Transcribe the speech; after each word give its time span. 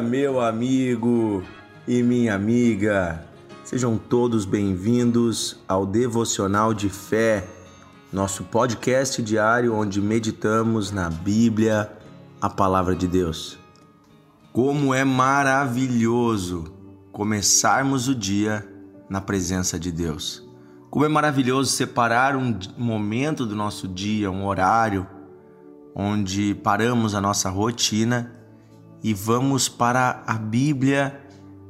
meu 0.00 0.40
amigo 0.40 1.42
e 1.86 2.02
minha 2.02 2.34
amiga. 2.34 3.26
Sejam 3.64 3.98
todos 3.98 4.44
bem-vindos 4.44 5.60
ao 5.68 5.84
Devocional 5.84 6.72
de 6.72 6.88
Fé, 6.88 7.46
nosso 8.12 8.44
podcast 8.44 9.22
diário 9.22 9.74
onde 9.74 10.00
meditamos 10.00 10.90
na 10.90 11.10
Bíblia, 11.10 11.92
a 12.40 12.48
palavra 12.48 12.96
de 12.96 13.06
Deus. 13.06 13.58
Como 14.52 14.94
é 14.94 15.04
maravilhoso 15.04 16.72
começarmos 17.12 18.08
o 18.08 18.14
dia 18.14 18.66
na 19.08 19.20
presença 19.20 19.78
de 19.78 19.92
Deus. 19.92 20.42
Como 20.88 21.04
é 21.04 21.08
maravilhoso 21.08 21.70
separar 21.70 22.36
um 22.36 22.58
momento 22.76 23.44
do 23.44 23.54
nosso 23.54 23.86
dia, 23.86 24.30
um 24.30 24.46
horário, 24.46 25.06
onde 25.94 26.54
paramos 26.54 27.14
a 27.14 27.20
nossa 27.20 27.50
rotina 27.50 28.39
e 29.02 29.14
vamos 29.14 29.68
para 29.68 30.22
a 30.26 30.34
Bíblia 30.34 31.20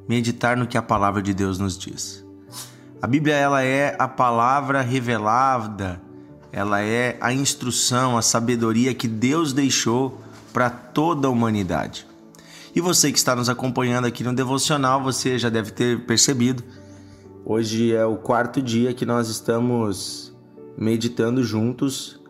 meditar 0.09 0.57
no 0.57 0.67
que 0.67 0.77
a 0.77 0.83
palavra 0.83 1.23
de 1.23 1.33
Deus 1.33 1.59
nos 1.59 1.79
diz. 1.79 2.25
A 3.01 3.07
Bíblia 3.07 3.35
ela 3.35 3.63
é 3.63 3.97
a 3.99 4.09
palavra 4.09 4.83
revelada, 4.83 6.01
ela 6.53 6.83
é 6.83 7.17
a 7.21 7.33
instrução, 7.33 8.19
a 8.19 8.23
sabedoria 8.23 8.93
que 8.93 9.09
Deus 9.09 9.53
deixou 9.53 10.21
para 10.53 10.69
toda 10.69 11.29
a 11.29 11.31
humanidade. 11.31 12.07
E 12.75 12.81
você 12.81 13.11
que 13.11 13.19
está 13.19 13.35
nos 13.35 13.49
acompanhando 13.49 14.07
aqui 14.07 14.23
no 14.23 14.35
devocional, 14.35 15.03
você 15.03 15.39
já 15.39 15.49
deve 15.49 15.71
ter 15.71 16.05
percebido. 16.07 16.63
Hoje 17.45 17.95
é 17.95 18.05
o 18.05 18.17
quarto 18.17 18.61
dia 18.61 18.93
que 18.93 19.07
nós 19.07 19.29
estamos 19.29 20.37
meditando 20.77 21.43
juntos 21.43 22.21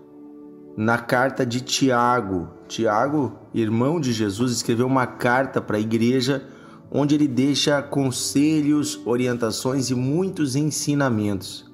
na 0.77 0.99
carta 0.99 1.45
de 1.45 1.61
Tiago. 1.61 2.49
Tiago, 2.69 3.40
irmão 3.53 4.01
de 4.01 4.13
Jesus, 4.13 4.53
escreveu 4.53 4.87
uma 4.87 5.07
carta 5.07 5.61
para 5.61 5.77
a 5.77 5.81
igreja 5.81 6.47
onde 6.91 7.15
ele 7.15 7.29
deixa 7.29 7.81
conselhos, 7.81 9.01
orientações 9.05 9.91
e 9.91 9.95
muitos 9.95 10.57
ensinamentos. 10.57 11.71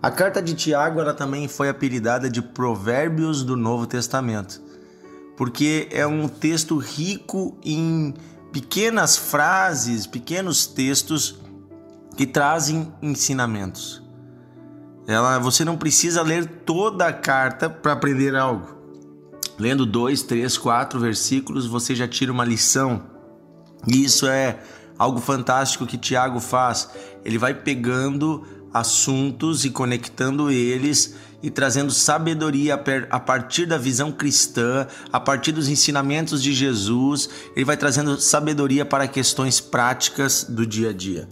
A 0.00 0.10
carta 0.10 0.40
de 0.40 0.54
Tiago 0.54 1.00
ela 1.00 1.14
também 1.14 1.48
foi 1.48 1.68
apelidada 1.68 2.28
de 2.28 2.40
Provérbios 2.40 3.42
do 3.42 3.56
Novo 3.56 3.86
Testamento, 3.86 4.60
porque 5.36 5.88
é 5.90 6.06
um 6.06 6.28
texto 6.28 6.76
rico 6.76 7.56
em 7.64 8.14
pequenas 8.52 9.16
frases, 9.16 10.06
pequenos 10.06 10.66
textos 10.66 11.40
que 12.16 12.26
trazem 12.26 12.92
ensinamentos. 13.00 14.02
Ela, 15.06 15.38
você 15.38 15.64
não 15.64 15.76
precisa 15.76 16.22
ler 16.22 16.46
toda 16.64 17.06
a 17.06 17.12
carta 17.12 17.68
para 17.68 17.92
aprender 17.92 18.36
algo. 18.36 18.81
Lendo 19.62 19.86
dois, 19.86 20.24
três, 20.24 20.58
quatro 20.58 20.98
versículos, 20.98 21.66
você 21.66 21.94
já 21.94 22.08
tira 22.08 22.32
uma 22.32 22.44
lição. 22.44 23.04
E 23.86 24.02
isso 24.02 24.26
é 24.26 24.60
algo 24.98 25.20
fantástico 25.20 25.86
que 25.86 25.96
Tiago 25.96 26.40
faz. 26.40 26.90
Ele 27.24 27.38
vai 27.38 27.54
pegando 27.54 28.44
assuntos 28.74 29.64
e 29.64 29.70
conectando 29.70 30.50
eles 30.50 31.14
e 31.40 31.48
trazendo 31.48 31.92
sabedoria 31.92 32.74
a 33.08 33.20
partir 33.20 33.64
da 33.64 33.78
visão 33.78 34.10
cristã, 34.10 34.88
a 35.12 35.20
partir 35.20 35.52
dos 35.52 35.68
ensinamentos 35.68 36.42
de 36.42 36.52
Jesus. 36.52 37.30
Ele 37.54 37.64
vai 37.64 37.76
trazendo 37.76 38.20
sabedoria 38.20 38.84
para 38.84 39.06
questões 39.06 39.60
práticas 39.60 40.42
do 40.42 40.66
dia 40.66 40.90
a 40.90 40.92
dia. 40.92 41.28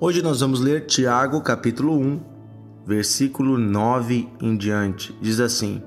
Hoje 0.00 0.22
nós 0.22 0.40
vamos 0.40 0.58
ler 0.58 0.86
Tiago, 0.86 1.40
capítulo 1.40 1.96
1, 2.00 2.20
versículo 2.84 3.56
9 3.56 4.28
em 4.42 4.56
diante, 4.56 5.16
diz 5.22 5.38
assim: 5.38 5.80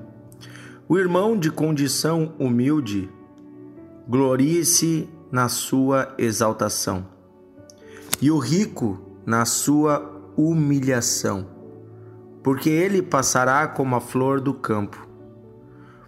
O 0.90 0.96
irmão 0.96 1.36
de 1.36 1.50
condição 1.50 2.32
humilde 2.38 3.10
glorie-se 4.08 5.06
na 5.30 5.46
sua 5.46 6.14
exaltação, 6.16 7.06
e 8.22 8.30
o 8.30 8.38
rico 8.38 8.98
na 9.26 9.44
sua 9.44 10.10
humilhação, 10.34 11.46
porque 12.42 12.70
ele 12.70 13.02
passará 13.02 13.68
como 13.68 13.96
a 13.96 14.00
flor 14.00 14.40
do 14.40 14.54
campo. 14.54 15.06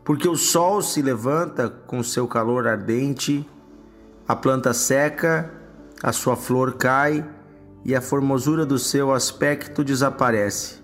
Porque 0.03 0.27
o 0.27 0.35
sol 0.35 0.81
se 0.81 1.03
levanta 1.03 1.69
com 1.69 2.03
seu 2.03 2.27
calor 2.27 2.67
ardente, 2.67 3.47
a 4.27 4.35
planta 4.35 4.73
seca, 4.73 5.53
a 6.03 6.11
sua 6.11 6.37
flor 6.37 6.77
cai 6.79 7.23
e 7.85 7.95
a 7.95 8.01
formosura 8.01 8.65
do 8.65 8.79
seu 8.79 9.13
aspecto 9.13 9.85
desaparece 9.85 10.80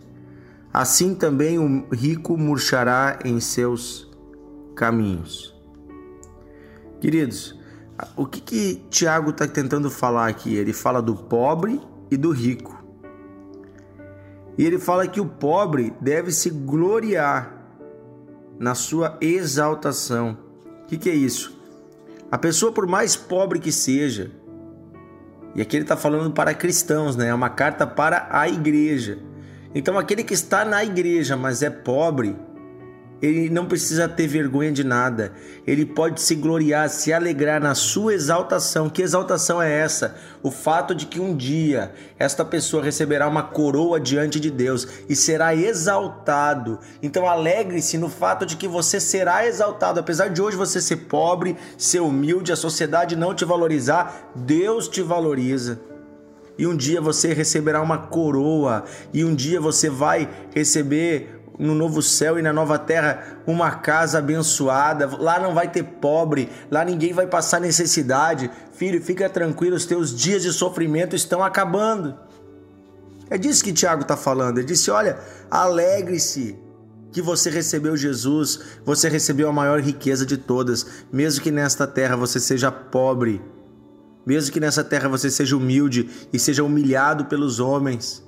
assim 0.76 1.14
também 1.14 1.59
o 1.59 1.88
rico 1.91 2.37
murchará 2.37 3.19
em 3.25 3.41
seus 3.41 4.10
caminhos. 4.75 5.56
Queridos, 7.00 7.59
o 8.14 8.26
que, 8.26 8.42
que 8.42 8.75
Tiago 8.91 9.31
está 9.31 9.48
tentando 9.48 9.91
falar 9.91 10.28
aqui? 10.28 10.54
Ele 10.54 10.75
fala 10.75 11.00
do 11.00 11.16
pobre 11.16 11.81
e 12.10 12.16
do 12.19 12.31
rico. 12.31 12.84
E 14.59 14.66
ele 14.66 14.78
fala 14.78 15.06
que 15.06 15.19
o 15.19 15.25
pobre 15.25 15.94
deve 15.98 16.31
se 16.31 16.50
gloriar 16.50 17.56
na 18.58 18.75
sua 18.75 19.16
exaltação. 19.19 20.37
O 20.82 20.87
que, 20.88 20.98
que 20.98 21.08
é 21.08 21.14
isso? 21.14 21.58
A 22.31 22.37
pessoa, 22.37 22.70
por 22.70 22.87
mais 22.87 23.16
pobre 23.16 23.60
que 23.60 23.72
seja, 23.72 24.31
e 25.54 25.62
aqui 25.62 25.75
ele 25.75 25.84
está 25.84 25.97
falando 25.97 26.31
para 26.34 26.53
cristãos, 26.53 27.16
né? 27.16 27.28
É 27.28 27.34
uma 27.34 27.48
carta 27.48 27.87
para 27.87 28.28
a 28.31 28.47
igreja. 28.47 29.19
Então, 29.76 29.98
aquele 29.98 30.25
que 30.25 30.32
está 30.32 30.64
na 30.64 30.82
igreja, 30.82 31.37
mas 31.37 31.62
é 31.62 31.69
pobre, 31.69 32.34
ele 33.20 33.50
não 33.50 33.66
precisa 33.66 34.09
ter 34.09 34.26
vergonha 34.26 34.72
de 34.72 34.82
nada. 34.82 35.34
Ele 35.66 35.84
pode 35.84 36.22
se 36.22 36.34
gloriar, 36.34 36.88
se 36.88 37.12
alegrar 37.12 37.60
na 37.60 37.75
sua 37.75 38.14
exaltação. 38.14 38.88
Que 38.88 39.03
exaltação 39.03 39.60
é 39.60 39.70
essa? 39.70 40.16
O 40.42 40.50
fato 40.50 40.94
de 40.94 41.04
que 41.04 41.20
um 41.20 41.37
dia 41.37 41.92
esta 42.19 42.42
pessoa 42.42 42.82
receberá 42.82 43.28
uma 43.28 43.42
coroa 43.42 44.00
diante 44.00 44.41
de 44.41 44.50
Deus 44.50 44.88
e 45.10 45.14
será 45.14 45.54
exaltado. 45.54 46.81
Então 47.03 47.28
alegre-se 47.28 47.98
no 47.98 48.08
fato 48.08 48.47
de 48.47 48.56
que 48.56 48.66
você 48.66 48.98
será 48.98 49.47
exaltado. 49.47 50.00
Apesar 50.00 50.28
de 50.28 50.41
hoje 50.41 50.56
você 50.56 50.81
ser 50.81 50.97
pobre, 51.04 51.54
ser 51.76 52.00
humilde, 52.00 52.50
a 52.50 52.56
sociedade 52.56 53.14
não 53.14 53.34
te 53.34 53.44
valorizar, 53.44 54.32
Deus 54.34 54.88
te 54.88 55.03
valoriza 55.03 55.78
e 56.59 56.67
um 56.67 56.77
dia 56.77 57.00
você 57.00 57.33
receberá 57.33 57.83
uma 57.83 57.99
coroa, 57.99 58.84
e 59.12 59.25
um 59.25 59.34
dia 59.34 59.61
você 59.61 59.91
vai 59.91 60.28
receber 60.55 61.37
no 61.59 61.75
novo 61.75 62.03
céu 62.03 62.39
e 62.39 62.43
na 62.43 62.53
nova 62.53 62.78
terra 62.78 63.39
uma 63.47 63.71
casa 63.71 64.19
abençoada. 64.19 65.06
Lá 65.19 65.39
não 65.39 65.55
vai 65.55 65.69
ter 65.69 65.83
pobre, 65.83 66.49
lá 66.71 66.84
ninguém 66.84 67.12
vai 67.12 67.27
passar 67.27 67.61
necessidade. 67.61 68.50
Filho, 68.72 69.03
fica 69.03 69.28
tranquilo, 69.28 69.77
os 69.77 69.87
teus 69.87 70.15
dias 70.15 70.43
de 70.43 70.53
sofrimento 70.53 71.17
estão 71.17 71.43
acabando. 71.43 72.15
É 73.28 73.37
disso 73.37 73.65
que 73.65 73.73
Tiago 73.73 74.03
está 74.03 74.17
falando. 74.17 74.59
Ele 74.59 74.67
disse: 74.67 74.91
Olha, 74.91 75.19
alegre-se 75.50 76.59
que 77.11 77.23
você 77.23 77.50
recebeu 77.50 77.97
Jesus, 77.97 78.61
você 78.84 79.09
recebeu 79.09 79.49
a 79.49 79.53
maior 79.53 79.81
riqueza 79.81 80.27
de 80.27 80.37
todas, 80.37 80.87
mesmo 81.11 81.43
que 81.43 81.50
nesta 81.50 81.87
terra 81.87 82.15
você 82.15 82.38
seja 82.38 82.71
pobre 82.71 83.41
mesmo 84.26 84.53
que 84.53 84.59
nessa 84.59 84.82
terra 84.82 85.09
você 85.09 85.31
seja 85.31 85.56
humilde 85.56 86.10
e 86.32 86.38
seja 86.38 86.64
humilhado 86.64 87.26
pelos 87.26 87.60
homens, 87.60 88.26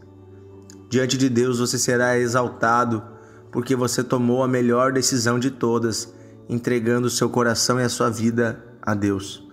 diante 0.88 1.18
de 1.18 1.28
Deus 1.28 1.58
você 1.58 1.76
será 1.76 2.16
exaltado, 2.16 3.02
porque 3.50 3.74
você 3.74 4.04
tomou 4.04 4.44
a 4.44 4.48
melhor 4.48 4.92
decisão 4.92 5.40
de 5.40 5.50
todas, 5.50 6.14
entregando 6.48 7.08
o 7.08 7.10
seu 7.10 7.28
coração 7.28 7.80
e 7.80 7.82
a 7.82 7.88
sua 7.88 8.08
vida 8.08 8.64
a 8.80 8.94
Deus. 8.94 9.46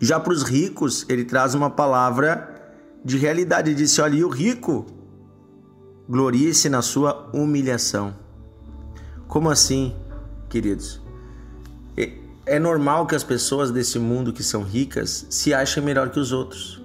Já 0.00 0.18
para 0.18 0.32
os 0.32 0.42
ricos, 0.42 1.06
ele 1.08 1.24
traz 1.24 1.54
uma 1.54 1.70
palavra 1.70 2.50
de 3.04 3.16
realidade. 3.16 3.70
Ele 3.70 3.76
disse: 3.76 4.00
Olha, 4.00 4.16
e 4.16 4.24
o 4.24 4.28
rico 4.28 4.84
glorie-se 6.08 6.68
na 6.68 6.82
sua 6.82 7.30
humilhação. 7.32 8.14
Como 9.28 9.48
assim, 9.48 9.94
queridos? 10.48 11.00
É 12.46 12.58
normal 12.58 13.06
que 13.06 13.14
as 13.14 13.24
pessoas 13.24 13.70
desse 13.70 13.98
mundo 13.98 14.32
que 14.32 14.42
são 14.42 14.62
ricas 14.62 15.26
se 15.30 15.54
achem 15.54 15.82
melhor 15.82 16.10
que 16.10 16.20
os 16.20 16.30
outros. 16.30 16.82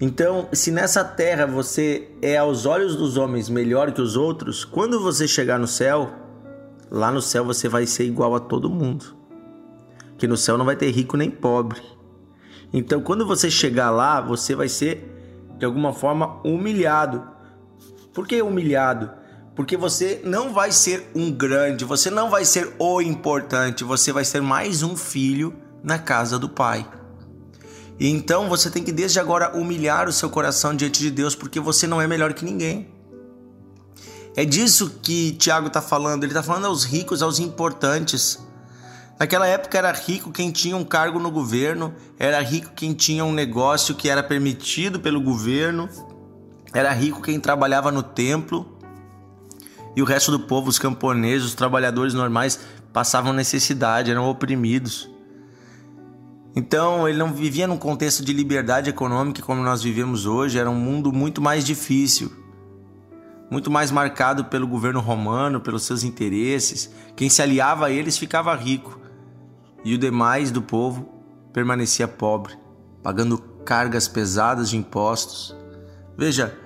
Então, 0.00 0.48
se 0.52 0.72
nessa 0.72 1.04
terra 1.04 1.46
você 1.46 2.08
é 2.20 2.36
aos 2.36 2.66
olhos 2.66 2.96
dos 2.96 3.16
homens 3.16 3.48
melhor 3.48 3.92
que 3.92 4.00
os 4.00 4.16
outros, 4.16 4.64
quando 4.64 5.00
você 5.00 5.28
chegar 5.28 5.60
no 5.60 5.68
céu, 5.68 6.10
lá 6.90 7.12
no 7.12 7.22
céu 7.22 7.44
você 7.44 7.68
vai 7.68 7.86
ser 7.86 8.04
igual 8.04 8.34
a 8.34 8.40
todo 8.40 8.68
mundo. 8.68 9.16
Que 10.18 10.26
no 10.26 10.36
céu 10.36 10.58
não 10.58 10.64
vai 10.64 10.74
ter 10.74 10.90
rico 10.90 11.16
nem 11.16 11.30
pobre. 11.30 11.80
Então, 12.72 13.00
quando 13.00 13.24
você 13.24 13.48
chegar 13.48 13.90
lá, 13.90 14.20
você 14.20 14.56
vai 14.56 14.68
ser 14.68 15.08
de 15.56 15.64
alguma 15.64 15.92
forma 15.92 16.40
humilhado. 16.44 17.22
Por 18.12 18.26
que 18.26 18.42
humilhado? 18.42 19.08
Porque 19.54 19.76
você 19.76 20.20
não 20.24 20.52
vai 20.52 20.72
ser 20.72 21.10
um 21.14 21.30
grande, 21.30 21.84
você 21.84 22.10
não 22.10 22.30
vai 22.30 22.44
ser 22.44 22.74
o 22.78 23.00
importante, 23.02 23.84
você 23.84 24.12
vai 24.12 24.24
ser 24.24 24.40
mais 24.40 24.82
um 24.82 24.96
filho 24.96 25.54
na 25.82 25.98
casa 25.98 26.38
do 26.38 26.48
Pai. 26.48 26.88
E 28.00 28.08
então 28.08 28.48
você 28.48 28.70
tem 28.70 28.82
que 28.82 28.90
desde 28.90 29.20
agora 29.20 29.56
humilhar 29.56 30.08
o 30.08 30.12
seu 30.12 30.30
coração 30.30 30.74
diante 30.74 31.00
de 31.00 31.10
Deus, 31.10 31.34
porque 31.34 31.60
você 31.60 31.86
não 31.86 32.00
é 32.00 32.06
melhor 32.06 32.32
que 32.32 32.44
ninguém. 32.44 32.88
É 34.34 34.44
disso 34.44 34.98
que 35.02 35.32
Tiago 35.32 35.66
está 35.66 35.82
falando. 35.82 36.24
Ele 36.24 36.32
está 36.32 36.42
falando 36.42 36.66
aos 36.66 36.84
ricos, 36.84 37.22
aos 37.22 37.38
importantes. 37.38 38.38
Naquela 39.18 39.46
época 39.46 39.76
era 39.76 39.92
rico 39.92 40.32
quem 40.32 40.50
tinha 40.50 40.76
um 40.76 40.84
cargo 40.84 41.18
no 41.18 41.30
governo, 41.30 41.94
era 42.18 42.40
rico 42.40 42.72
quem 42.74 42.94
tinha 42.94 43.24
um 43.24 43.32
negócio 43.32 43.94
que 43.94 44.08
era 44.08 44.22
permitido 44.22 44.98
pelo 44.98 45.20
governo, 45.20 45.88
era 46.72 46.90
rico 46.92 47.20
quem 47.20 47.38
trabalhava 47.38 47.92
no 47.92 48.02
templo. 48.02 48.78
E 49.94 50.02
o 50.02 50.04
resto 50.04 50.30
do 50.30 50.40
povo, 50.40 50.68
os 50.68 50.78
camponeses, 50.78 51.48
os 51.48 51.54
trabalhadores 51.54 52.14
normais, 52.14 52.58
passavam 52.92 53.32
necessidade, 53.32 54.10
eram 54.10 54.28
oprimidos. 54.28 55.10
Então 56.54 57.08
ele 57.08 57.18
não 57.18 57.32
vivia 57.32 57.66
num 57.66 57.78
contexto 57.78 58.24
de 58.24 58.32
liberdade 58.32 58.90
econômica 58.90 59.42
como 59.42 59.62
nós 59.62 59.82
vivemos 59.82 60.26
hoje, 60.26 60.58
era 60.58 60.68
um 60.68 60.74
mundo 60.74 61.10
muito 61.12 61.40
mais 61.40 61.64
difícil, 61.64 62.30
muito 63.50 63.70
mais 63.70 63.90
marcado 63.90 64.44
pelo 64.46 64.66
governo 64.66 65.00
romano, 65.00 65.60
pelos 65.60 65.84
seus 65.84 66.04
interesses. 66.04 66.90
Quem 67.16 67.30
se 67.30 67.40
aliava 67.40 67.86
a 67.86 67.90
eles 67.90 68.18
ficava 68.18 68.54
rico 68.54 69.00
e 69.84 69.94
o 69.94 69.98
demais 69.98 70.50
do 70.50 70.60
povo 70.60 71.08
permanecia 71.52 72.06
pobre, 72.06 72.54
pagando 73.02 73.38
cargas 73.64 74.06
pesadas 74.06 74.68
de 74.68 74.76
impostos. 74.76 75.56
Veja, 76.16 76.58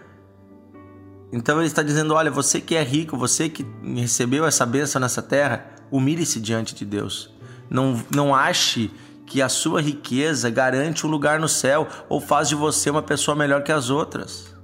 então 1.33 1.59
ele 1.59 1.67
está 1.67 1.83
dizendo: 1.83 2.15
olha, 2.15 2.31
você 2.31 2.61
que 2.61 2.75
é 2.75 2.83
rico, 2.83 3.17
você 3.17 3.49
que 3.49 3.67
recebeu 3.83 4.45
essa 4.45 4.65
bênção 4.65 5.01
nessa 5.01 5.23
terra, 5.23 5.67
humilhe-se 5.91 6.41
diante 6.41 6.75
de 6.75 6.85
Deus. 6.85 7.31
Não, 7.69 8.01
não 8.15 8.35
ache 8.35 8.91
que 9.27 9.43
a 9.43 9.49
sua 9.49 9.81
riqueza 9.81 10.49
garante 10.49 11.07
um 11.07 11.11
lugar 11.11 11.41
no 11.41 11.49
céu 11.49 11.89
ou 12.09 12.21
faz 12.21 12.49
de 12.49 12.55
você 12.55 12.89
uma 12.89 13.03
pessoa 13.03 13.37
melhor 13.37 13.63
que 13.63 13.73
as 13.73 13.91
outras. 13.91 14.55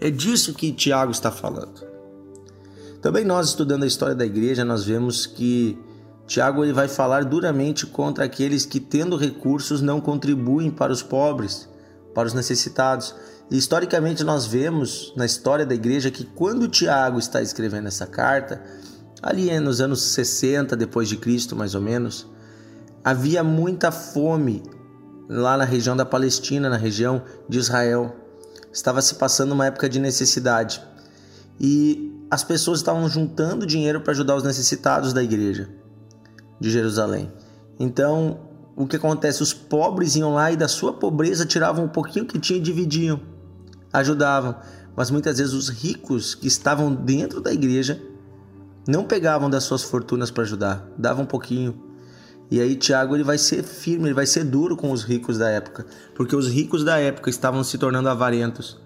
É 0.00 0.08
disso 0.08 0.54
que 0.54 0.72
Tiago 0.72 1.10
está 1.10 1.30
falando. 1.30 1.84
Também 3.02 3.24
nós 3.24 3.48
estudando 3.48 3.82
a 3.82 3.86
história 3.86 4.14
da 4.14 4.24
igreja, 4.24 4.64
nós 4.64 4.84
vemos 4.84 5.26
que 5.26 5.78
Tiago 6.26 6.64
ele 6.64 6.72
vai 6.72 6.88
falar 6.88 7.24
duramente 7.24 7.86
contra 7.86 8.24
aqueles 8.24 8.64
que 8.64 8.80
tendo 8.80 9.16
recursos 9.16 9.82
não 9.82 10.00
contribuem 10.00 10.70
para 10.70 10.92
os 10.92 11.02
pobres, 11.02 11.68
para 12.14 12.26
os 12.26 12.34
necessitados. 12.34 13.14
E 13.50 13.58
historicamente 13.58 14.24
nós 14.24 14.46
vemos 14.46 15.12
na 15.16 15.26
história 15.26 15.66
da 15.66 15.74
igreja 15.74 16.10
que 16.10 16.24
quando 16.24 16.68
Tiago 16.68 17.18
está 17.18 17.42
escrevendo 17.42 17.88
essa 17.88 18.06
carta, 18.06 18.62
ali 19.22 19.58
nos 19.58 19.80
anos 19.80 20.02
60 20.02 20.76
depois 20.76 21.08
de 21.08 21.16
Cristo, 21.16 21.56
mais 21.56 21.74
ou 21.74 21.80
menos, 21.80 22.26
havia 23.02 23.42
muita 23.42 23.90
fome 23.90 24.62
lá 25.28 25.56
na 25.56 25.64
região 25.64 25.96
da 25.96 26.04
Palestina, 26.04 26.70
na 26.70 26.76
região 26.76 27.22
de 27.48 27.58
Israel. 27.58 28.14
Estava 28.72 29.02
se 29.02 29.16
passando 29.16 29.52
uma 29.52 29.66
época 29.66 29.88
de 29.88 29.98
necessidade 29.98 30.82
e 31.60 32.12
as 32.30 32.42
pessoas 32.42 32.80
estavam 32.80 33.08
juntando 33.08 33.66
dinheiro 33.66 34.00
para 34.00 34.12
ajudar 34.12 34.36
os 34.36 34.42
necessitados 34.42 35.12
da 35.12 35.22
igreja 35.22 35.68
de 36.60 36.70
Jerusalém. 36.70 37.32
Então, 37.78 38.40
o 38.76 38.86
que 38.86 38.96
acontece? 38.96 39.42
Os 39.42 39.52
pobres 39.52 40.16
iam 40.16 40.34
lá 40.34 40.50
e 40.50 40.56
da 40.56 40.68
sua 40.68 40.92
pobreza 40.92 41.46
tiravam 41.46 41.84
um 41.84 41.88
pouquinho 41.88 42.26
que 42.26 42.38
tinha 42.38 42.58
e 42.58 42.62
dividiam, 42.62 43.20
ajudavam. 43.92 44.56
Mas 44.96 45.10
muitas 45.10 45.38
vezes 45.38 45.52
os 45.52 45.68
ricos 45.68 46.34
que 46.34 46.46
estavam 46.46 46.94
dentro 46.94 47.40
da 47.40 47.52
igreja 47.52 48.00
não 48.86 49.04
pegavam 49.04 49.48
das 49.48 49.64
suas 49.64 49.82
fortunas 49.82 50.30
para 50.30 50.42
ajudar, 50.42 50.88
davam 50.98 51.24
um 51.24 51.26
pouquinho, 51.26 51.82
e 52.50 52.60
aí 52.60 52.76
Tiago 52.76 53.16
ele 53.16 53.24
vai 53.24 53.38
ser 53.38 53.62
firme, 53.62 54.06
ele 54.06 54.14
vai 54.14 54.26
ser 54.26 54.44
duro 54.44 54.76
com 54.76 54.92
os 54.92 55.02
ricos 55.02 55.38
da 55.38 55.48
época, 55.48 55.86
porque 56.14 56.36
os 56.36 56.48
ricos 56.48 56.84
da 56.84 56.98
época 56.98 57.30
estavam 57.30 57.64
se 57.64 57.78
tornando 57.78 58.08
avarentos, 58.08 58.78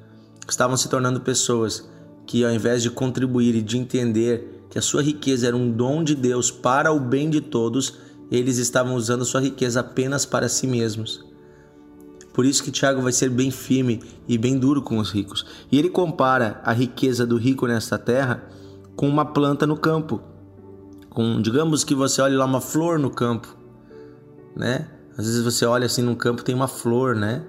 estavam 0.48 0.76
se 0.76 0.88
tornando 0.88 1.20
pessoas 1.20 1.88
que 2.26 2.44
ao 2.44 2.52
invés 2.52 2.82
de 2.82 2.90
contribuir 2.90 3.54
e 3.54 3.62
de 3.62 3.76
entender 3.76 4.64
que 4.70 4.78
a 4.78 4.82
sua 4.82 5.02
riqueza 5.02 5.46
era 5.46 5.56
um 5.56 5.70
dom 5.70 6.04
de 6.04 6.14
Deus 6.14 6.50
para 6.50 6.92
o 6.92 7.00
bem 7.00 7.28
de 7.28 7.40
todos, 7.40 7.94
eles 8.30 8.58
estavam 8.58 8.94
usando 8.94 9.24
sua 9.24 9.40
riqueza 9.40 9.80
apenas 9.80 10.26
para 10.26 10.48
si 10.48 10.66
mesmos. 10.66 11.24
Por 12.32 12.44
isso 12.44 12.62
que 12.62 12.70
Tiago 12.70 13.02
vai 13.02 13.12
ser 13.12 13.30
bem 13.30 13.50
firme 13.50 14.00
e 14.28 14.38
bem 14.38 14.58
duro 14.58 14.82
com 14.82 14.98
os 14.98 15.10
ricos. 15.10 15.44
E 15.72 15.78
ele 15.78 15.88
compara 15.88 16.60
a 16.64 16.72
riqueza 16.72 17.26
do 17.26 17.36
rico 17.36 17.66
nesta 17.66 17.98
terra 17.98 18.44
com 18.94 19.08
uma 19.08 19.24
planta 19.24 19.66
no 19.66 19.76
campo 19.76 20.22
com, 21.18 21.42
digamos 21.42 21.82
que 21.82 21.96
você 21.96 22.22
olhe 22.22 22.36
lá 22.36 22.44
uma 22.44 22.60
flor 22.60 22.96
no 22.96 23.10
campo, 23.10 23.48
né? 24.54 24.88
Às 25.16 25.26
vezes 25.26 25.42
você 25.42 25.66
olha 25.66 25.86
assim 25.86 26.00
no 26.00 26.14
campo 26.14 26.44
tem 26.44 26.54
uma 26.54 26.68
flor, 26.68 27.16
né? 27.16 27.42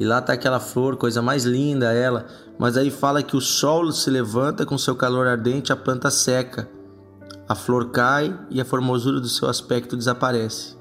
E 0.00 0.04
lá 0.04 0.20
tá 0.20 0.32
aquela 0.32 0.58
flor, 0.58 0.96
coisa 0.96 1.22
mais 1.22 1.44
linda 1.44 1.92
ela, 1.92 2.26
mas 2.58 2.76
aí 2.76 2.90
fala 2.90 3.22
que 3.22 3.36
o 3.36 3.40
sol 3.40 3.92
se 3.92 4.10
levanta 4.10 4.66
com 4.66 4.76
seu 4.76 4.96
calor 4.96 5.28
ardente, 5.28 5.72
a 5.72 5.76
planta 5.76 6.10
seca. 6.10 6.68
A 7.48 7.54
flor 7.54 7.90
cai 7.90 8.36
e 8.50 8.60
a 8.60 8.64
formosura 8.64 9.20
do 9.20 9.28
seu 9.28 9.48
aspecto 9.48 9.96
desaparece. 9.96 10.76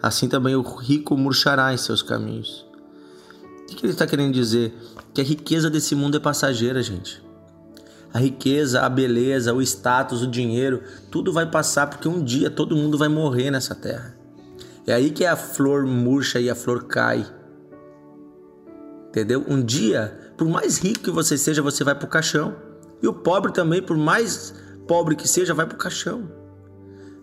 Assim 0.00 0.28
também 0.28 0.54
o 0.54 0.62
rico 0.62 1.16
murchará 1.16 1.74
em 1.74 1.76
seus 1.76 2.02
caminhos. 2.02 2.64
O 3.62 3.74
que 3.74 3.84
ele 3.84 3.92
está 3.92 4.06
querendo 4.06 4.32
dizer? 4.32 4.72
Que 5.12 5.20
a 5.20 5.24
riqueza 5.24 5.68
desse 5.68 5.96
mundo 5.96 6.16
é 6.16 6.20
passageira, 6.20 6.80
gente. 6.80 7.20
A 8.14 8.18
riqueza, 8.18 8.82
a 8.82 8.88
beleza, 8.88 9.52
o 9.52 9.60
status, 9.60 10.22
o 10.22 10.26
dinheiro, 10.28 10.80
tudo 11.10 11.32
vai 11.32 11.50
passar 11.50 11.88
porque 11.88 12.08
um 12.08 12.22
dia 12.22 12.48
todo 12.48 12.76
mundo 12.76 12.96
vai 12.96 13.08
morrer 13.08 13.50
nessa 13.50 13.74
terra. 13.74 14.16
É 14.86 14.94
aí 14.94 15.10
que 15.10 15.26
a 15.26 15.34
flor 15.34 15.84
murcha 15.84 16.38
e 16.38 16.48
a 16.48 16.54
flor 16.54 16.84
cai. 16.84 17.26
Entendeu? 19.08 19.44
Um 19.48 19.60
dia, 19.60 20.32
por 20.36 20.48
mais 20.48 20.78
rico 20.78 21.00
que 21.00 21.10
você 21.10 21.36
seja, 21.36 21.60
você 21.60 21.82
vai 21.82 21.96
pro 21.96 22.06
caixão. 22.06 22.54
E 23.02 23.08
o 23.08 23.12
pobre 23.12 23.52
também, 23.52 23.82
por 23.82 23.96
mais 23.96 24.54
pobre 24.86 25.16
que 25.16 25.28
seja, 25.28 25.54
vai 25.54 25.66
pro 25.66 25.76
caixão. 25.76 26.30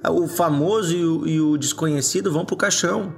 O 0.10 0.28
famoso 0.28 0.94
e 0.94 1.06
o, 1.06 1.28
e 1.28 1.42
o 1.42 1.58
desconhecido 1.58 2.32
vão 2.32 2.46
pro 2.46 2.58
caixão. 2.58 3.14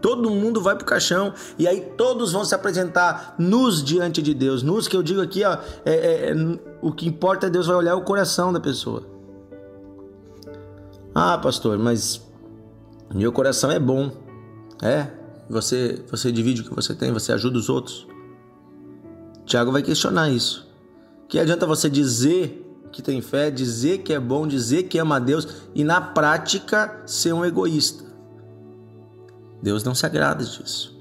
Todo 0.00 0.30
mundo 0.30 0.60
vai 0.60 0.76
pro 0.76 0.84
caixão 0.84 1.34
e 1.58 1.68
aí 1.68 1.80
todos 1.96 2.32
vão 2.32 2.44
se 2.44 2.54
apresentar 2.54 3.34
nus 3.38 3.82
diante 3.82 4.22
de 4.22 4.32
Deus. 4.32 4.62
Nus 4.62 4.88
que 4.88 4.96
eu 4.96 5.02
digo 5.02 5.20
aqui, 5.20 5.44
ó, 5.44 5.58
é, 5.84 5.92
é, 5.92 6.30
é, 6.30 6.34
o 6.80 6.92
que 6.92 7.06
importa 7.06 7.46
é 7.46 7.50
Deus 7.50 7.66
vai 7.66 7.76
olhar 7.76 7.96
o 7.96 8.02
coração 8.02 8.52
da 8.52 8.60
pessoa. 8.60 9.02
Ah, 11.14 11.36
pastor, 11.38 11.78
mas 11.78 12.26
meu 13.14 13.32
coração 13.32 13.70
é 13.70 13.78
bom. 13.78 14.12
É? 14.82 15.08
Você, 15.48 16.02
você 16.10 16.32
divide 16.32 16.62
o 16.62 16.64
que 16.64 16.74
você 16.74 16.94
tem, 16.94 17.12
você 17.12 17.32
ajuda 17.32 17.58
os 17.58 17.68
outros. 17.68 18.06
Tiago 19.44 19.72
vai 19.72 19.82
questionar 19.82 20.30
isso. 20.30 20.66
Que 21.28 21.38
adianta 21.38 21.66
você 21.66 21.90
dizer 21.90 22.69
que 22.92 23.02
tem 23.02 23.20
fé, 23.20 23.50
dizer 23.50 23.98
que 23.98 24.12
é 24.12 24.20
bom, 24.20 24.46
dizer 24.46 24.84
que 24.84 24.98
ama 24.98 25.16
a 25.16 25.20
Deus 25.20 25.46
e 25.74 25.84
na 25.84 26.00
prática 26.00 27.02
ser 27.06 27.32
um 27.32 27.44
egoísta? 27.44 28.04
Deus 29.62 29.84
não 29.84 29.94
se 29.94 30.06
agrada 30.06 30.44
disso. 30.44 30.98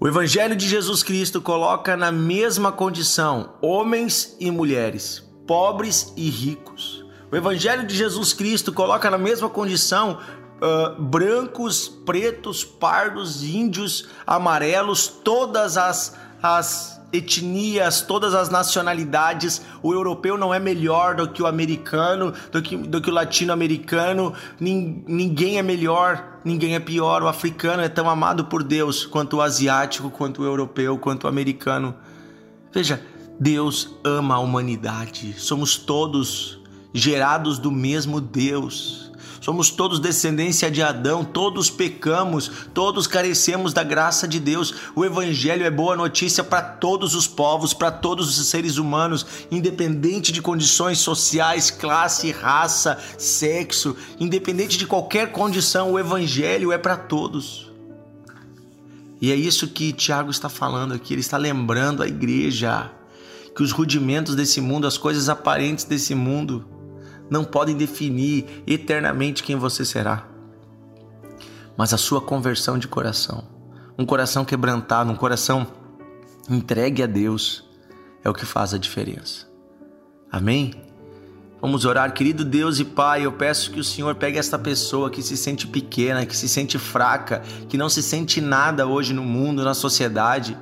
O 0.00 0.06
Evangelho 0.06 0.54
de 0.54 0.66
Jesus 0.66 1.02
Cristo 1.02 1.40
coloca 1.40 1.96
na 1.96 2.12
mesma 2.12 2.70
condição 2.70 3.54
homens 3.60 4.36
e 4.38 4.50
mulheres, 4.50 5.24
pobres 5.46 6.12
e 6.16 6.30
ricos. 6.30 7.04
O 7.32 7.36
Evangelho 7.36 7.86
de 7.86 7.96
Jesus 7.96 8.32
Cristo 8.32 8.72
coloca 8.72 9.10
na 9.10 9.18
mesma 9.18 9.50
condição 9.50 10.18
uh, 10.62 11.02
brancos, 11.02 11.88
pretos, 11.88 12.64
pardos, 12.64 13.42
índios, 13.42 14.08
amarelos, 14.26 15.08
todas 15.08 15.76
as, 15.76 16.16
as 16.40 16.97
etnias, 17.12 18.02
todas 18.02 18.34
as 18.34 18.48
nacionalidades. 18.48 19.62
O 19.82 19.92
europeu 19.92 20.36
não 20.36 20.52
é 20.52 20.58
melhor 20.58 21.16
do 21.16 21.28
que 21.28 21.42
o 21.42 21.46
americano, 21.46 22.32
do 22.52 22.60
que, 22.60 22.76
do 22.76 23.00
que 23.00 23.10
o 23.10 23.12
latino-americano. 23.12 24.34
Ninguém 24.60 25.58
é 25.58 25.62
melhor, 25.62 26.40
ninguém 26.44 26.74
é 26.74 26.80
pior. 26.80 27.22
O 27.22 27.28
africano 27.28 27.82
é 27.82 27.88
tão 27.88 28.08
amado 28.08 28.44
por 28.44 28.62
Deus 28.62 29.06
quanto 29.06 29.38
o 29.38 29.42
asiático, 29.42 30.10
quanto 30.10 30.42
o 30.42 30.44
europeu, 30.44 30.98
quanto 30.98 31.24
o 31.24 31.28
americano. 31.28 31.94
Veja, 32.72 33.02
Deus 33.40 33.96
ama 34.04 34.34
a 34.34 34.38
humanidade. 34.38 35.34
Somos 35.38 35.76
todos 35.76 36.60
gerados 36.92 37.58
do 37.58 37.70
mesmo 37.70 38.20
Deus. 38.20 39.07
Somos 39.40 39.70
todos 39.70 40.00
descendência 40.00 40.70
de 40.70 40.82
Adão, 40.82 41.24
todos 41.24 41.70
pecamos, 41.70 42.50
todos 42.74 43.06
carecemos 43.06 43.72
da 43.72 43.82
graça 43.82 44.26
de 44.26 44.40
Deus. 44.40 44.74
O 44.94 45.04
Evangelho 45.04 45.64
é 45.64 45.70
boa 45.70 45.96
notícia 45.96 46.42
para 46.42 46.62
todos 46.62 47.14
os 47.14 47.26
povos, 47.26 47.72
para 47.72 47.90
todos 47.90 48.38
os 48.38 48.46
seres 48.48 48.78
humanos, 48.78 49.26
independente 49.50 50.32
de 50.32 50.42
condições 50.42 50.98
sociais, 50.98 51.70
classe, 51.70 52.30
raça, 52.30 52.98
sexo, 53.16 53.96
independente 54.18 54.76
de 54.76 54.86
qualquer 54.86 55.32
condição, 55.32 55.92
o 55.92 55.98
Evangelho 55.98 56.72
é 56.72 56.78
para 56.78 56.96
todos. 56.96 57.68
E 59.20 59.32
é 59.32 59.34
isso 59.34 59.66
que 59.68 59.92
Tiago 59.92 60.30
está 60.30 60.48
falando 60.48 60.94
aqui, 60.94 61.12
ele 61.12 61.20
está 61.20 61.36
lembrando 61.36 62.02
a 62.02 62.06
igreja 62.06 62.90
que 63.54 63.62
os 63.62 63.72
rudimentos 63.72 64.36
desse 64.36 64.60
mundo, 64.60 64.86
as 64.86 64.96
coisas 64.96 65.28
aparentes 65.28 65.84
desse 65.84 66.14
mundo, 66.14 66.64
não 67.30 67.44
podem 67.44 67.76
definir 67.76 68.62
eternamente 68.66 69.42
quem 69.42 69.56
você 69.56 69.84
será. 69.84 70.26
Mas 71.76 71.92
a 71.92 71.98
sua 71.98 72.20
conversão 72.20 72.78
de 72.78 72.88
coração, 72.88 73.44
um 73.98 74.04
coração 74.04 74.44
quebrantado, 74.44 75.10
um 75.10 75.16
coração 75.16 75.66
entregue 76.48 77.02
a 77.02 77.06
Deus, 77.06 77.64
é 78.24 78.30
o 78.30 78.34
que 78.34 78.46
faz 78.46 78.74
a 78.74 78.78
diferença. 78.78 79.46
Amém? 80.30 80.88
Vamos 81.60 81.84
orar, 81.84 82.12
querido 82.14 82.44
Deus 82.44 82.78
e 82.78 82.84
Pai. 82.84 83.26
Eu 83.26 83.32
peço 83.32 83.72
que 83.72 83.80
o 83.80 83.84
Senhor 83.84 84.14
pegue 84.14 84.38
esta 84.38 84.56
pessoa 84.56 85.10
que 85.10 85.20
se 85.20 85.36
sente 85.36 85.66
pequena, 85.66 86.24
que 86.24 86.36
se 86.36 86.48
sente 86.48 86.78
fraca, 86.78 87.42
que 87.68 87.76
não 87.76 87.88
se 87.88 88.00
sente 88.00 88.40
nada 88.40 88.86
hoje 88.86 89.12
no 89.12 89.24
mundo, 89.24 89.64
na 89.64 89.74
sociedade. 89.74 90.56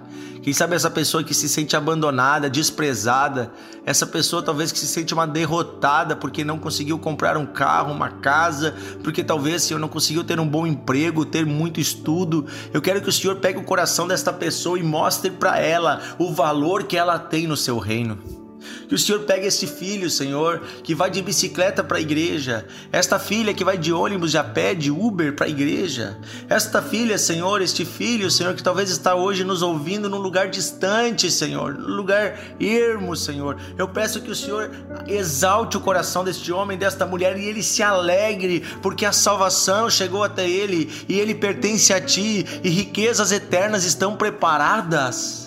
Quem 0.46 0.52
sabe 0.52 0.76
essa 0.76 0.88
pessoa 0.88 1.24
que 1.24 1.34
se 1.34 1.48
sente 1.48 1.74
abandonada, 1.74 2.48
desprezada, 2.48 3.50
essa 3.84 4.06
pessoa 4.06 4.44
talvez 4.44 4.70
que 4.70 4.78
se 4.78 4.86
sente 4.86 5.12
uma 5.12 5.26
derrotada 5.26 6.14
porque 6.14 6.44
não 6.44 6.56
conseguiu 6.56 7.00
comprar 7.00 7.36
um 7.36 7.44
carro, 7.44 7.92
uma 7.92 8.10
casa, 8.10 8.72
porque 9.02 9.24
talvez 9.24 9.64
Senhor 9.64 9.80
não 9.80 9.88
conseguiu 9.88 10.22
ter 10.22 10.38
um 10.38 10.46
bom 10.46 10.64
emprego, 10.64 11.24
ter 11.24 11.44
muito 11.44 11.80
estudo. 11.80 12.46
Eu 12.72 12.80
quero 12.80 13.02
que 13.02 13.08
o 13.08 13.12
Senhor 13.12 13.38
pegue 13.38 13.58
o 13.58 13.64
coração 13.64 14.06
desta 14.06 14.32
pessoa 14.32 14.78
e 14.78 14.84
mostre 14.84 15.32
para 15.32 15.58
ela 15.58 16.00
o 16.16 16.32
valor 16.32 16.84
que 16.84 16.96
ela 16.96 17.18
tem 17.18 17.48
no 17.48 17.56
seu 17.56 17.80
reino. 17.80 18.45
Que 18.88 18.94
o 18.94 18.98
Senhor 18.98 19.20
pegue 19.20 19.46
esse 19.46 19.66
filho, 19.66 20.08
Senhor, 20.08 20.62
que 20.82 20.94
vai 20.94 21.10
de 21.10 21.20
bicicleta 21.20 21.82
para 21.82 21.98
a 21.98 22.00
igreja. 22.00 22.66
Esta 22.92 23.18
filha 23.18 23.52
que 23.52 23.64
vai 23.64 23.76
de 23.76 23.92
ônibus, 23.92 24.30
de 24.30 24.38
a 24.38 24.44
pé, 24.44 24.74
de 24.74 24.90
Uber 24.90 25.34
para 25.34 25.46
a 25.46 25.48
igreja. 25.48 26.16
Esta 26.48 26.80
filha, 26.80 27.18
Senhor, 27.18 27.62
este 27.62 27.84
filho, 27.84 28.30
Senhor, 28.30 28.54
que 28.54 28.62
talvez 28.62 28.90
está 28.90 29.14
hoje 29.14 29.44
nos 29.44 29.62
ouvindo 29.62 30.08
num 30.08 30.18
lugar 30.18 30.48
distante, 30.48 31.30
Senhor, 31.30 31.74
num 31.74 31.96
lugar 31.96 32.38
ermo, 32.60 33.16
Senhor. 33.16 33.56
Eu 33.76 33.88
peço 33.88 34.20
que 34.20 34.30
o 34.30 34.36
Senhor 34.36 34.70
exalte 35.06 35.76
o 35.76 35.80
coração 35.80 36.24
deste 36.24 36.52
homem, 36.52 36.78
desta 36.78 37.06
mulher 37.06 37.36
e 37.38 37.44
ele 37.44 37.62
se 37.62 37.82
alegre, 37.82 38.62
porque 38.82 39.04
a 39.04 39.12
salvação 39.12 39.90
chegou 39.90 40.22
até 40.22 40.48
ele 40.48 40.90
e 41.08 41.18
ele 41.18 41.34
pertence 41.34 41.92
a 41.92 42.00
ti 42.00 42.44
e 42.62 42.68
riquezas 42.68 43.32
eternas 43.32 43.84
estão 43.84 44.16
preparadas 44.16 45.45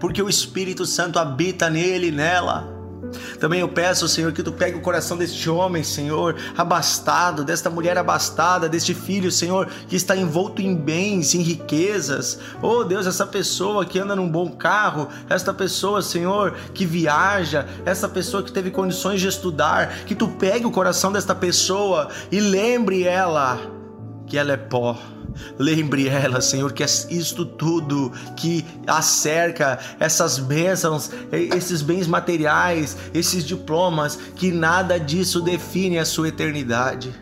porque 0.00 0.22
o 0.22 0.28
Espírito 0.28 0.84
Santo 0.86 1.18
habita 1.18 1.70
nele 1.70 2.08
e 2.08 2.12
nela. 2.12 2.80
Também 3.38 3.60
eu 3.60 3.68
peço, 3.68 4.08
Senhor, 4.08 4.32
que 4.32 4.42
tu 4.42 4.52
pegue 4.52 4.78
o 4.78 4.82
coração 4.82 5.16
deste 5.16 5.48
homem, 5.48 5.82
Senhor, 5.82 6.36
abastado, 6.56 7.44
desta 7.44 7.70
mulher 7.70 7.98
abastada, 7.98 8.68
deste 8.68 8.94
filho, 8.94 9.30
Senhor, 9.30 9.68
que 9.88 9.96
está 9.96 10.16
envolto 10.16 10.62
em 10.62 10.74
bens, 10.74 11.34
em 11.34 11.40
riquezas. 11.40 12.38
Oh, 12.62 12.84
Deus, 12.84 13.06
essa 13.06 13.26
pessoa 13.26 13.84
que 13.84 13.98
anda 13.98 14.14
num 14.14 14.28
bom 14.28 14.50
carro, 14.50 15.08
esta 15.28 15.52
pessoa, 15.52 16.02
Senhor, 16.02 16.54
que 16.74 16.86
viaja, 16.86 17.66
essa 17.84 18.08
pessoa 18.08 18.42
que 18.42 18.52
teve 18.52 18.70
condições 18.70 19.20
de 19.20 19.28
estudar, 19.28 20.04
que 20.04 20.14
tu 20.14 20.28
pegue 20.28 20.66
o 20.66 20.70
coração 20.70 21.10
desta 21.12 21.34
pessoa 21.34 22.08
e 22.30 22.40
lembre 22.40 23.04
ela 23.04 23.58
que 24.26 24.38
ela 24.38 24.52
é 24.52 24.56
pó 24.56 24.96
Lembre 25.58 26.08
ela, 26.08 26.40
Senhor, 26.40 26.72
que 26.72 26.82
é 26.82 26.86
isto 26.86 27.44
tudo 27.44 28.12
que 28.36 28.64
a 28.86 29.02
cerca, 29.02 29.78
essas 29.98 30.38
bênçãos, 30.38 31.10
esses 31.32 31.82
bens 31.82 32.06
materiais, 32.06 32.96
esses 33.12 33.44
diplomas, 33.44 34.18
que 34.36 34.50
nada 34.50 34.98
disso 34.98 35.40
define 35.40 35.98
a 35.98 36.04
sua 36.04 36.28
eternidade. 36.28 37.14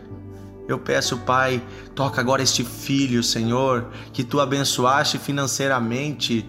Eu 0.67 0.77
peço, 0.77 1.17
Pai, 1.17 1.63
toca 1.95 2.21
agora 2.21 2.43
este 2.43 2.63
filho, 2.63 3.23
Senhor, 3.23 3.87
que 4.13 4.23
tu 4.23 4.39
abençoaste 4.39 5.17
financeiramente 5.17 6.45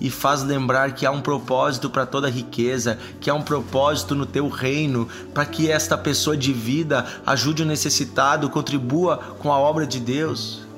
e 0.00 0.10
faz 0.10 0.42
lembrar 0.42 0.92
que 0.92 1.04
há 1.04 1.10
um 1.10 1.20
propósito 1.20 1.90
para 1.90 2.06
toda 2.06 2.28
riqueza, 2.28 2.98
que 3.20 3.28
há 3.28 3.34
um 3.34 3.42
propósito 3.42 4.14
no 4.14 4.24
teu 4.24 4.48
reino, 4.48 5.06
para 5.34 5.44
que 5.44 5.70
esta 5.70 5.96
pessoa 5.96 6.36
de 6.36 6.52
vida 6.52 7.06
ajude 7.26 7.62
o 7.62 7.66
necessitado, 7.66 8.48
contribua 8.48 9.18
com 9.38 9.52
a 9.52 9.58
obra 9.58 9.86
de 9.86 10.00
Deus. 10.00 10.69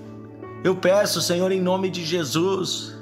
Eu 0.64 0.76
peço, 0.76 1.21
Senhor, 1.21 1.50
em 1.50 1.61
nome 1.61 1.90
de 1.90 2.04
Jesus, 2.04 2.95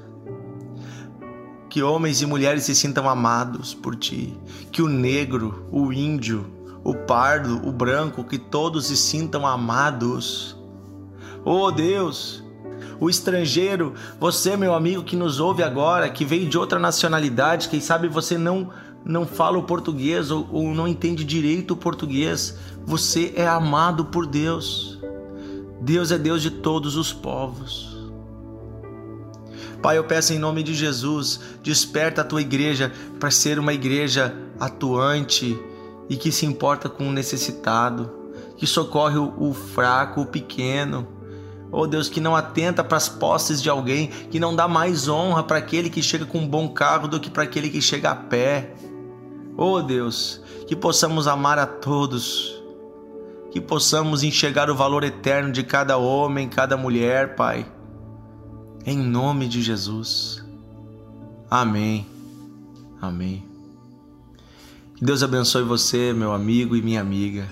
que 1.68 1.82
homens 1.82 2.22
e 2.22 2.26
mulheres 2.26 2.64
se 2.64 2.74
sintam 2.74 3.06
amados 3.06 3.74
por 3.74 3.94
ti, 3.94 4.34
que 4.72 4.80
o 4.80 4.88
negro, 4.88 5.66
o 5.70 5.92
índio, 5.92 6.46
o 6.82 6.94
pardo, 6.94 7.60
o 7.68 7.70
branco, 7.70 8.24
que 8.24 8.38
todos 8.38 8.86
se 8.86 8.96
sintam 8.96 9.46
amados. 9.46 10.56
Oh 11.44 11.70
Deus, 11.70 12.42
o 12.98 13.10
estrangeiro, 13.10 13.92
você, 14.18 14.56
meu 14.56 14.74
amigo 14.74 15.04
que 15.04 15.14
nos 15.14 15.38
ouve 15.38 15.62
agora, 15.62 16.08
que 16.08 16.24
veio 16.24 16.48
de 16.48 16.56
outra 16.56 16.78
nacionalidade, 16.78 17.68
quem 17.68 17.80
sabe 17.80 18.08
você 18.08 18.38
não 18.38 18.70
não 19.02 19.26
fala 19.26 19.56
o 19.56 19.62
português 19.62 20.30
ou, 20.30 20.46
ou 20.52 20.74
não 20.74 20.86
entende 20.86 21.24
direito 21.24 21.72
o 21.72 21.76
português, 21.76 22.58
você 22.84 23.32
é 23.34 23.46
amado 23.46 24.04
por 24.04 24.26
Deus. 24.26 24.99
Deus 25.80 26.12
é 26.12 26.18
Deus 26.18 26.42
de 26.42 26.50
todos 26.50 26.96
os 26.96 27.12
povos. 27.12 27.90
Pai, 29.80 29.96
eu 29.96 30.04
peço 30.04 30.34
em 30.34 30.38
nome 30.38 30.62
de 30.62 30.74
Jesus, 30.74 31.40
desperta 31.62 32.20
a 32.20 32.24
tua 32.24 32.42
igreja 32.42 32.92
para 33.18 33.30
ser 33.30 33.58
uma 33.58 33.72
igreja 33.72 34.34
atuante 34.58 35.58
e 36.06 36.16
que 36.16 36.30
se 36.30 36.44
importa 36.44 36.86
com 36.86 37.08
o 37.08 37.12
necessitado, 37.12 38.10
que 38.58 38.66
socorre 38.66 39.16
o, 39.16 39.54
fraco, 39.54 40.20
o 40.20 40.26
pequeno. 40.26 41.08
Oh 41.72 41.86
Deus, 41.86 42.10
que 42.10 42.20
não 42.20 42.36
atenta 42.36 42.84
para 42.84 42.98
as 42.98 43.08
posses 43.08 43.62
de 43.62 43.70
alguém, 43.70 44.08
que 44.30 44.38
não 44.38 44.54
dá 44.54 44.68
mais 44.68 45.08
honra 45.08 45.42
para 45.42 45.56
aquele 45.56 45.88
que 45.88 46.02
chega 46.02 46.26
com 46.26 46.40
um 46.40 46.48
bom 46.48 46.68
carro 46.68 47.08
do 47.08 47.18
que 47.18 47.30
para 47.30 47.44
aquele 47.44 47.70
que 47.70 47.80
chega 47.80 48.10
a 48.10 48.16
pé. 48.16 48.74
Oh 49.56 49.80
Deus, 49.80 50.42
que 50.66 50.76
possamos 50.76 51.26
amar 51.26 51.58
a 51.58 51.66
todos 51.66 52.59
que 53.50 53.60
possamos 53.60 54.22
enxergar 54.22 54.70
o 54.70 54.76
valor 54.76 55.04
eterno 55.04 55.52
de 55.52 55.62
cada 55.62 55.96
homem, 55.96 56.48
cada 56.48 56.76
mulher, 56.76 57.34
Pai. 57.34 57.66
Em 58.86 58.96
nome 58.96 59.48
de 59.48 59.60
Jesus. 59.60 60.44
Amém. 61.50 62.06
Amém. 63.00 63.44
Que 64.94 65.04
Deus 65.04 65.22
abençoe 65.22 65.62
você, 65.62 66.12
meu 66.12 66.32
amigo 66.32 66.76
e 66.76 66.82
minha 66.82 67.00
amiga. 67.00 67.48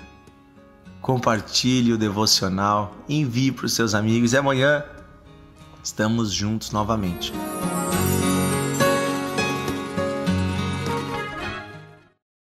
Compartilhe 1.00 1.92
o 1.92 1.98
devocional, 1.98 2.94
envie 3.08 3.50
para 3.50 3.66
os 3.66 3.72
seus 3.72 3.94
amigos 3.94 4.32
e 4.32 4.36
amanhã 4.36 4.84
estamos 5.82 6.32
juntos 6.32 6.70
novamente. 6.70 7.32